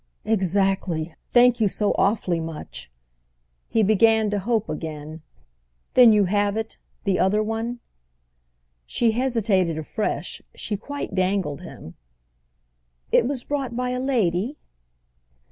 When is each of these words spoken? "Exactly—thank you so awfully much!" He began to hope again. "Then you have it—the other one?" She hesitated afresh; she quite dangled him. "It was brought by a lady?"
"Exactly—thank 0.25 1.61
you 1.61 1.67
so 1.67 1.91
awfully 1.95 2.39
much!" 2.39 2.89
He 3.69 3.83
began 3.83 4.31
to 4.31 4.39
hope 4.39 4.67
again. 4.67 5.21
"Then 5.93 6.11
you 6.11 6.25
have 6.25 6.57
it—the 6.57 7.19
other 7.19 7.43
one?" 7.43 7.81
She 8.87 9.11
hesitated 9.11 9.77
afresh; 9.77 10.41
she 10.55 10.75
quite 10.75 11.13
dangled 11.13 11.61
him. 11.61 11.93
"It 13.11 13.27
was 13.27 13.43
brought 13.43 13.75
by 13.75 13.91
a 13.91 13.99
lady?" 13.99 14.57